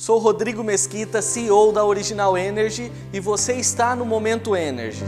[0.00, 5.04] Sou Rodrigo Mesquita, CEO da Original Energy e você está no Momento Energy.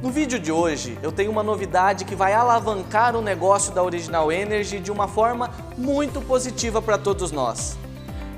[0.00, 4.30] No vídeo de hoje eu tenho uma novidade que vai alavancar o negócio da Original
[4.30, 7.76] Energy de uma forma muito positiva para todos nós.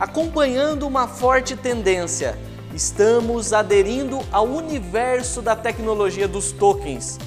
[0.00, 2.38] Acompanhando uma forte tendência,
[2.74, 7.18] estamos aderindo ao universo da tecnologia dos tokens.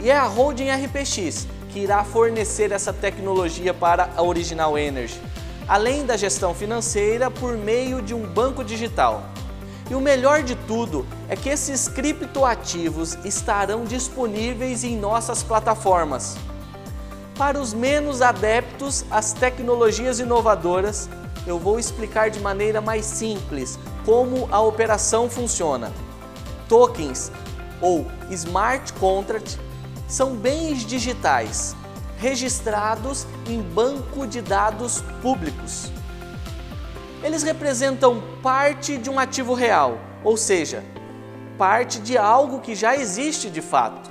[0.00, 5.20] E é a Holding RPX que irá fornecer essa tecnologia para a Original Energy,
[5.68, 9.22] além da gestão financeira por meio de um banco digital.
[9.88, 16.36] E o melhor de tudo é que esses criptoativos estarão disponíveis em nossas plataformas.
[17.36, 21.08] Para os menos adeptos às tecnologias inovadoras,
[21.46, 25.92] eu vou explicar de maneira mais simples como a operação funciona.
[26.68, 27.30] Tokens
[27.80, 29.60] ou smart contract
[30.08, 31.76] são bens digitais
[32.16, 35.92] registrados em banco de dados públicos.
[37.22, 40.82] Eles representam parte de um ativo real, ou seja,
[41.56, 44.10] parte de algo que já existe de fato.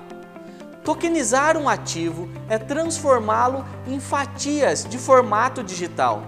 [0.83, 6.23] Tokenizar um ativo é transformá-lo em fatias de formato digital.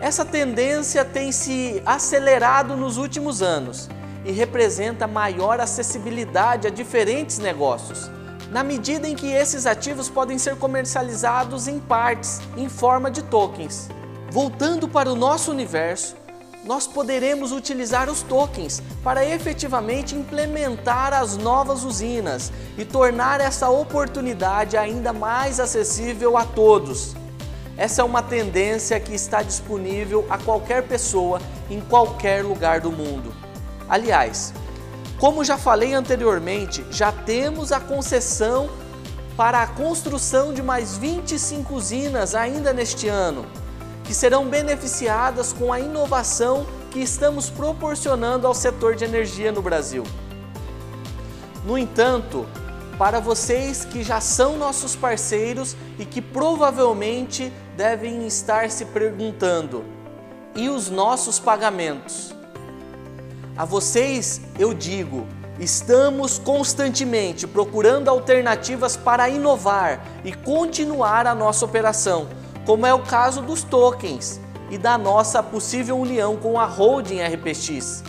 [0.00, 3.88] Essa tendência tem se acelerado nos últimos anos
[4.24, 8.10] e representa maior acessibilidade a diferentes negócios
[8.52, 13.88] na medida em que esses ativos podem ser comercializados em partes, em forma de tokens.
[14.30, 16.14] Voltando para o nosso universo,
[16.62, 24.76] nós poderemos utilizar os tokens para efetivamente implementar as novas usinas e tornar essa oportunidade
[24.76, 27.16] ainda mais acessível a todos.
[27.74, 33.34] Essa é uma tendência que está disponível a qualquer pessoa em qualquer lugar do mundo.
[33.88, 34.52] Aliás,
[35.22, 38.68] como já falei anteriormente, já temos a concessão
[39.36, 43.46] para a construção de mais 25 usinas ainda neste ano,
[44.02, 50.02] que serão beneficiadas com a inovação que estamos proporcionando ao setor de energia no Brasil.
[51.64, 52.44] No entanto,
[52.98, 59.84] para vocês que já são nossos parceiros e que provavelmente devem estar se perguntando:
[60.56, 62.41] e os nossos pagamentos?
[63.54, 65.26] A vocês eu digo,
[65.60, 72.28] estamos constantemente procurando alternativas para inovar e continuar a nossa operação,
[72.64, 74.40] como é o caso dos tokens
[74.70, 78.02] e da nossa possível união com a holding RPX.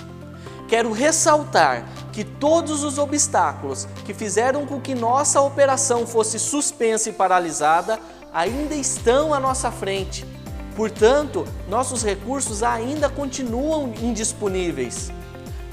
[0.70, 1.84] Quero ressaltar
[2.14, 8.00] que todos os obstáculos que fizeram com que nossa operação fosse suspensa e paralisada
[8.34, 10.26] ainda estão à nossa frente.
[10.74, 15.12] Portanto, nossos recursos ainda continuam indisponíveis.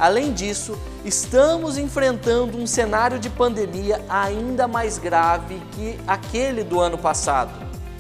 [0.01, 6.97] Além disso, estamos enfrentando um cenário de pandemia ainda mais grave que aquele do ano
[6.97, 7.51] passado.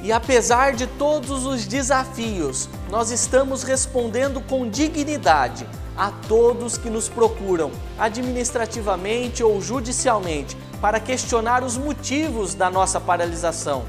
[0.02, 7.06] E apesar de todos os desafios, nós estamos respondendo com dignidade a todos que nos
[7.06, 13.84] procuram, administrativamente ou judicialmente, para questionar os motivos da nossa paralisação.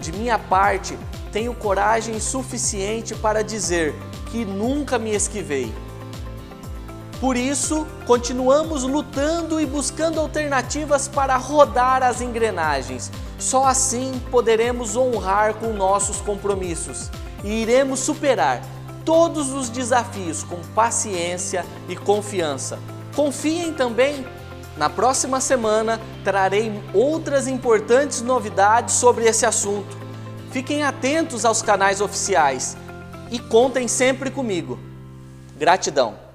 [0.00, 0.98] De minha parte,
[1.30, 3.94] tenho coragem suficiente para dizer
[4.32, 5.72] que nunca me esquivei
[7.20, 13.12] por isso, continuamos lutando e buscando alternativas para rodar as engrenagens.
[13.38, 17.10] Só assim poderemos honrar com nossos compromissos
[17.44, 18.62] e iremos superar
[19.04, 22.78] todos os desafios com paciência e confiança.
[23.14, 24.26] Confiem também!
[24.78, 29.94] Na próxima semana trarei outras importantes novidades sobre esse assunto.
[30.52, 32.78] Fiquem atentos aos canais oficiais
[33.30, 34.78] e contem sempre comigo.
[35.58, 36.29] Gratidão!